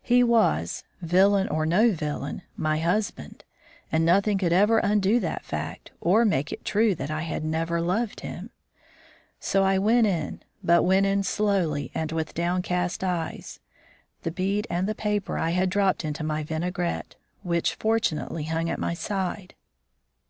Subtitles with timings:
[0.00, 3.44] He was, villain or no villain, my husband,
[3.92, 7.82] and nothing could ever undo that fact or make it true that I had never
[7.82, 8.48] loved him.
[9.40, 13.60] So I went in, but went in slowly and with downcast eyes.
[14.22, 18.78] The bead and the paper I had dropped into my vinaigrette, which fortunately hung at
[18.80, 19.54] my side.